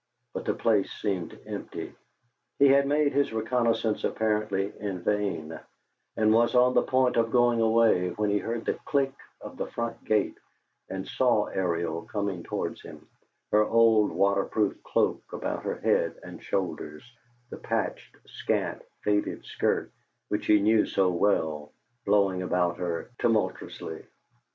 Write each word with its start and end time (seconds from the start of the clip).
But 0.33 0.45
the 0.45 0.55
place 0.55 0.91
seemed 0.93 1.37
empty: 1.45 1.93
he 2.57 2.69
had 2.69 2.87
made 2.87 3.13
his 3.13 3.31
reconnaisance 3.31 4.03
apparently 4.03 4.73
in 4.79 5.03
vain, 5.03 5.59
and 6.17 6.33
was 6.33 6.55
on 6.55 6.73
the 6.73 6.81
point 6.81 7.17
of 7.17 7.29
going 7.29 7.61
away, 7.61 8.09
when 8.09 8.31
he 8.31 8.39
heard 8.39 8.65
the 8.65 8.79
click 8.83 9.13
of 9.41 9.57
the 9.57 9.67
front 9.67 10.03
gate 10.03 10.39
and 10.89 11.07
saw 11.07 11.45
Ariel 11.45 12.01
coming 12.01 12.41
towards 12.41 12.81
him, 12.81 13.07
her 13.51 13.63
old 13.63 14.11
water 14.11 14.45
proof 14.45 14.81
cloak 14.81 15.21
about 15.33 15.61
her 15.65 15.75
head 15.75 16.15
and 16.23 16.41
shoulders, 16.41 17.03
the 17.51 17.57
patched, 17.57 18.17
scant, 18.25 18.81
faded 19.03 19.45
skirt, 19.45 19.91
which 20.29 20.47
he 20.47 20.59
knew 20.59 20.87
so 20.87 21.11
well, 21.11 21.73
blowing 22.07 22.41
about 22.41 22.77
her 22.77 23.11
tumultuously. 23.19 24.01